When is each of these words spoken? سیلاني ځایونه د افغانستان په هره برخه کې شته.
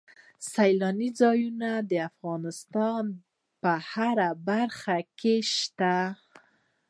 سیلاني 0.51 1.09
ځایونه 1.19 1.69
د 1.89 1.91
افغانستان 2.09 3.03
په 3.61 3.71
هره 3.91 4.29
برخه 4.47 4.97
کې 5.19 5.35
شته. 5.55 5.95